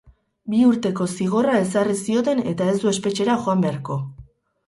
Bi 0.53 0.61
urteko 0.67 1.05
zigorra 1.17 1.59
ezarri 1.65 1.97
zioten 1.99 2.41
eta 2.53 2.69
ez 2.71 2.75
du 2.85 2.91
espetxera 2.95 3.37
joan 3.43 3.61
beharko. 3.67 3.99